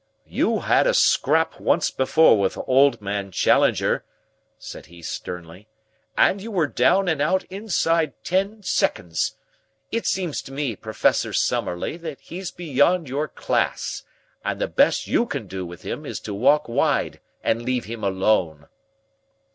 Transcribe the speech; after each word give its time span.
"You 0.25 0.61
had 0.61 0.87
a 0.87 0.95
scrap 0.95 1.59
once 1.59 1.91
before 1.91 2.39
with 2.39 2.57
old 2.65 3.01
man 3.03 3.29
Challenger," 3.31 4.03
said 4.57 4.87
he 4.87 5.03
sternly, 5.03 5.67
"and 6.17 6.41
you 6.41 6.49
were 6.49 6.65
down 6.65 7.07
and 7.07 7.21
out 7.21 7.43
inside 7.51 8.13
ten 8.23 8.63
seconds. 8.63 9.35
It 9.91 10.07
seems 10.07 10.41
to 10.41 10.51
me, 10.51 10.75
Professor 10.75 11.33
Summerlee, 11.33 12.17
he's 12.19 12.49
beyond 12.49 13.09
your 13.09 13.27
class, 13.27 14.01
and 14.43 14.59
the 14.59 14.67
best 14.67 15.05
you 15.05 15.27
can 15.27 15.45
do 15.45 15.67
with 15.67 15.83
him 15.83 16.03
is 16.03 16.19
to 16.21 16.33
walk 16.33 16.67
wide 16.67 17.19
and 17.43 17.61
leave 17.61 17.85
him 17.85 18.03
alone." 18.03 18.65